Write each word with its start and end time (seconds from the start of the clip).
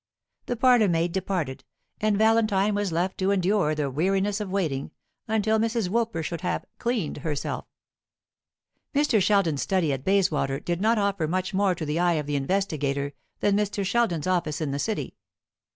The 0.47 0.55
parlour 0.55 0.87
maid 0.89 1.11
departed, 1.11 1.63
and 1.99 2.17
Valentine 2.17 2.73
was 2.73 2.91
left 2.91 3.19
to 3.19 3.29
endure 3.29 3.75
the 3.75 3.91
weariness 3.91 4.39
of 4.41 4.49
waiting 4.49 4.89
until 5.27 5.59
Mrs. 5.59 5.89
Woolper 5.89 6.23
should 6.23 6.41
have 6.41 6.65
"cleaned 6.79 7.17
herself." 7.17 7.67
Mr. 8.95 9.21
Sheldon's 9.21 9.61
study 9.61 9.93
at 9.93 10.03
Bayswater 10.03 10.59
did 10.59 10.81
not 10.81 10.97
offer 10.97 11.27
much 11.27 11.53
more 11.53 11.75
to 11.75 11.85
the 11.85 11.99
eye 11.99 12.13
of 12.13 12.25
the 12.25 12.35
investigator 12.35 13.13
than 13.41 13.55
Mr. 13.55 13.85
Sheldon's 13.85 14.25
office 14.25 14.59
in 14.59 14.71
the 14.71 14.79
City. 14.79 15.17